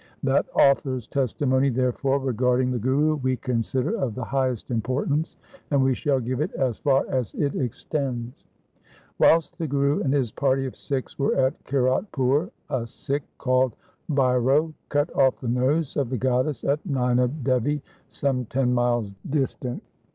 [0.23, 2.89] That author's testimony, therefore, regarding the 1 Basant.
[2.89, 5.35] 2i8 THE SIKH RELIGION Guru we consider of the highest importance,
[5.69, 8.43] and we shall give it as far as it extends:—
[9.19, 13.75] Whilst the Guru and his party of Sikhs were at Kiratpur a Sikh called
[14.11, 19.83] Bhairo cut off the nose of the goddess at Naina Devi, some ten miles distant.